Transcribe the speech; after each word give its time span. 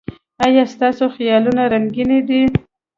ایا 0.45 0.63
ستاسو 0.73 1.05
خیالونه 1.15 1.63
رنګین 1.73 2.09
دي؟ 2.27 2.41